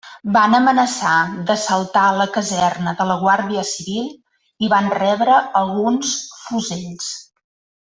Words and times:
Van 0.35 0.53
amenaçar 0.59 1.17
d'assaltar 1.49 2.05
la 2.21 2.27
caserna 2.37 2.95
de 3.03 3.07
la 3.11 3.19
guàrdia 3.25 3.67
civil 3.73 4.09
i 4.67 4.71
van 4.75 4.91
rebre 4.97 5.37
alguns 5.63 6.17
fusells. 6.43 7.13